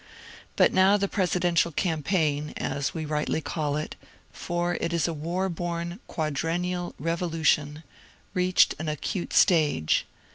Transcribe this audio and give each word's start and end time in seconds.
But 0.55 0.73
now 0.73 0.97
the 0.97 1.07
presidential 1.07 1.71
campaign— 1.71 2.55
as 2.57 2.91
we 2.91 3.05
rightly 3.05 3.39
caU 3.39 3.75
it, 3.75 3.95
for 4.31 4.73
it 4.81 4.93
is 4.93 5.07
a 5.07 5.13
war 5.13 5.47
born 5.47 5.99
quadrennial 6.07 6.95
revolution— 6.97 7.83
reached 8.33 8.73
an 8.79 8.89
acute 8.89 9.31
stage. 9.31 10.07